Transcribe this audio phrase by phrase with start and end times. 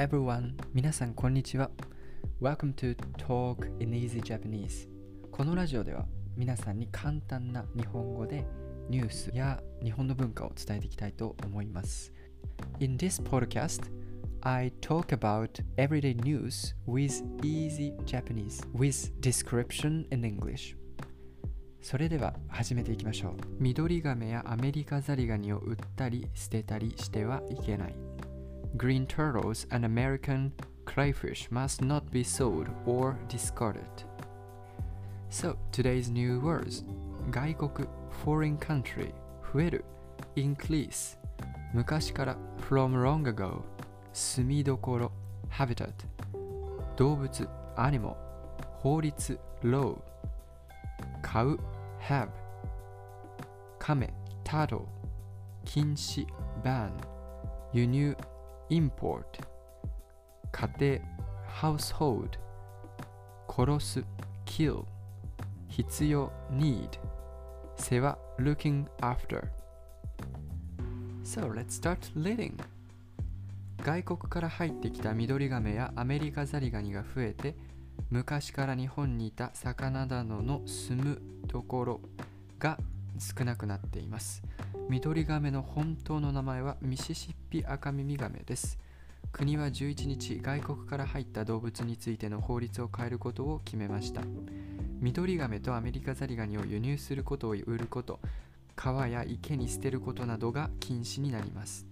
[0.00, 0.54] everyone!
[0.72, 1.70] 皆さんこんにちは。
[2.40, 4.88] Welcome to Talk in Easy Japanese.
[5.30, 6.06] このラジオでは
[6.38, 8.46] 皆さんに簡単な日本語で
[8.88, 12.14] ニュースや日本の文化を伝えていきたいと思います。
[12.78, 13.82] In this podcast,
[14.40, 20.76] I talk about everyday news with easy Japanese with description in English.
[21.82, 23.34] それでは始めていきましょう。
[23.58, 28.09] 緑亀やアメリカザリガニを売ったり捨てたりしてはいけない。
[28.77, 30.51] Green turtles and American
[30.85, 34.03] crayfish must not be sold or discarded.
[35.29, 36.83] So, today's new words
[37.31, 37.87] 外国
[38.23, 39.13] foreign country
[39.53, 39.85] 増える
[40.35, 41.17] increase
[41.73, 42.37] 昔から
[42.69, 43.63] from long ago
[44.13, 45.11] 住みどころ
[45.49, 45.91] habitat
[46.95, 48.15] 動物 animal
[48.81, 49.97] 法律 law
[51.21, 51.59] 買う
[52.07, 52.29] have
[53.79, 54.09] 亀
[54.43, 54.85] turtle
[55.65, 56.25] 禁止
[56.63, 56.91] ban
[57.73, 58.15] 輸入
[58.70, 59.24] import
[60.52, 61.00] 家庭
[61.60, 62.38] household
[63.48, 64.04] 殺す
[64.46, 64.84] kill
[65.68, 66.98] 必要 need
[67.76, 69.48] 世話 looking after.
[71.24, 72.54] So let's start reading
[73.84, 77.54] 外国から入ってきたミドリガメやアメリカザリガニが増えて
[78.10, 82.00] 昔から日本にいた魚などの住むところ
[82.58, 82.78] が
[83.20, 84.42] 少なくなっています。
[84.88, 88.78] ミドリガメの本当の名前はミシシッピアカミミガメです。
[89.32, 94.22] 国は11日外国から入った動物についての法律を変えることを決めました。
[94.98, 98.20] ミドリガメとアメリカザリガニを輸入することを売ること
[98.74, 101.86] 川や池に捨てることなどが禁止になります。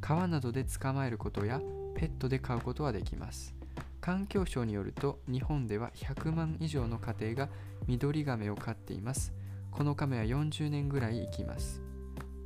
[0.00, 1.60] 川などで捕まえることや
[1.94, 3.54] ペットで飼うことはできます。
[4.00, 7.48] 環境省によると日本では100万以上の家庭が
[7.86, 9.32] ミドリガメを飼っています。
[9.70, 11.82] この亀は40年ぐらい生きます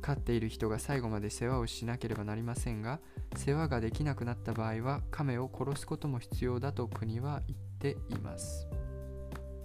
[0.01, 2.99] 飼っている人が最後まで世話をしなければなりませんが
[3.35, 8.67] 世話ができなくなった場合は亀を殺すことも必要だと国は言っています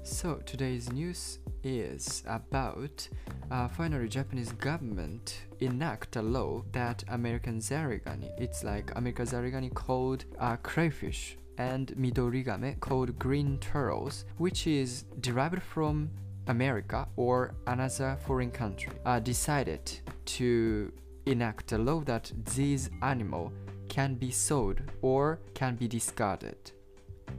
[0.04, 3.08] So today's news is about
[3.50, 10.24] uh, finally Japanese government enact a law that American zarigani, it's like American zarigani called
[10.38, 16.08] uh, crayfish and midorigame called green turtles, which is derived from
[16.48, 20.92] America or another foreign country, uh, decided to
[21.26, 23.52] enact a law that these animals
[23.88, 26.72] can be sold or can be discarded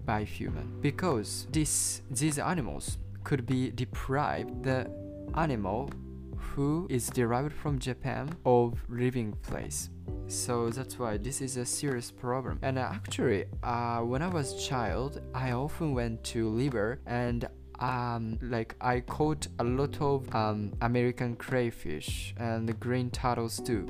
[0.06, 4.90] by human because this these animals could be deprived the
[5.36, 5.90] animal
[6.38, 9.90] who is derived from Japan of living place.
[10.28, 12.60] So that's why this is a serious problem.
[12.62, 17.48] And actually, uh, when I was child, I often went to river and
[17.80, 23.88] um, like I caught a lot of um, American crayfish and green turtles too.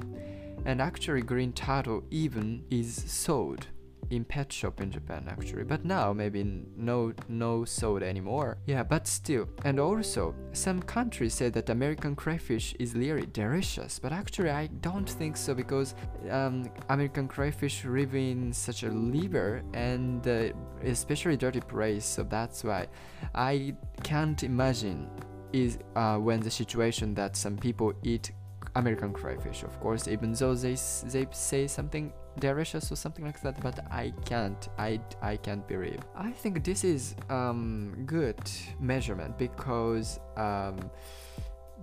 [0.65, 3.67] And actually, green turtle even is sold
[4.09, 5.63] in pet shop in Japan actually.
[5.63, 6.43] But now maybe
[6.75, 8.57] no no sold anymore.
[8.65, 9.47] Yeah but still.
[9.65, 13.99] And also some countries say that American crayfish is really delicious.
[13.99, 15.95] But actually I don't think so because
[16.29, 20.49] um, American crayfish live in such a liver and uh,
[20.83, 22.05] especially dirty place.
[22.05, 22.87] So that's why
[23.35, 25.09] I can't imagine
[25.53, 28.31] is uh, when the situation that some people eat
[28.75, 30.75] American crayfish, of course, even though they
[31.05, 35.99] they say something delicious or something like that, but I can't, I I can't believe.
[36.15, 38.39] I think this is um good
[38.79, 40.77] measurement because um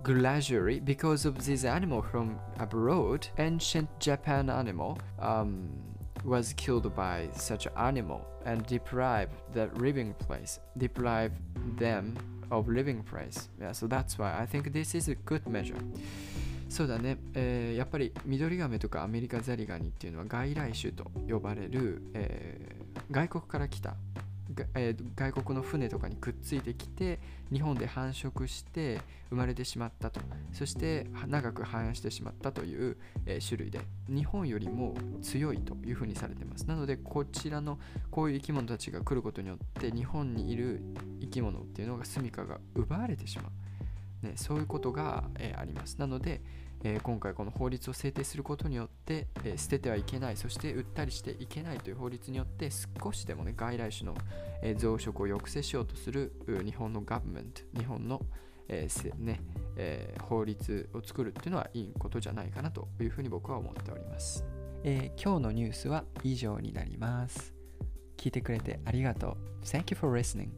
[0.03, 5.69] gradually because of this animal from abroad, ancient Japan animal um
[6.23, 11.39] was killed by such animal and deprived the living place, deprived
[11.77, 12.15] them
[12.51, 13.49] of living place.
[13.59, 15.77] Yeah, so that's why I think this is a good measure.
[16.69, 23.95] そうだね、えー、やっぱりミドリガメとかアメリカザリガニっていうのは外来種と呼ばれる、えー、外国から来た、
[24.75, 27.19] えー、外国の船とかにくっついてきて
[27.51, 30.21] 日本で繁殖して生まれてしまったと。
[30.53, 36.65] そして長く繁栄してしまったという、え、種類で日本よりも強いというふうにされてます。
[36.65, 37.77] なのでこちらの
[38.09, 40.81] こういう生き物たちが来ることによって日本にいる
[41.19, 43.51] 生き物っていうのが住処が奪われてしまう。
[44.21, 45.97] ね、そういうことが、えー、あります。
[45.99, 46.41] なので、
[46.83, 52.69] えー、今回この法律を制定することによって、えー、捨ててはいけない、そして売ったりしていけないという法律によって
[53.03, 54.15] 少しでもね、外来種の、
[54.63, 56.33] え増殖を抑制しようとする
[56.65, 58.21] 日本のガブメント、日本の、
[58.69, 58.87] え
[59.17, 59.39] ね
[59.77, 64.43] え法律を作るっていうのはいいことじゃないかなというふうに僕は思っております。
[64.83, 67.53] え今日のニュースは以上になります。
[68.17, 69.63] 聞いてくれてありがとう。
[69.63, 70.49] Thank you for listening.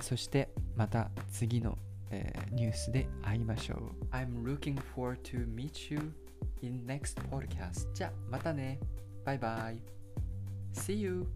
[0.00, 1.76] そしてまた次の
[2.10, 4.04] えー、ニュースで会いましょう。
[4.14, 6.12] I'm looking forward to meet you
[6.62, 7.92] in next podcast.
[7.94, 8.78] じゃあまたね。
[9.24, 9.80] バイバイ。
[10.72, 11.26] See you!